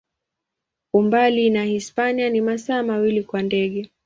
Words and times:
Umbali 0.93 1.49
na 1.49 1.63
Hispania 1.63 2.29
ni 2.29 2.41
masaa 2.41 2.83
mawili 2.83 3.23
kwa 3.23 3.41
ndege. 3.41 3.89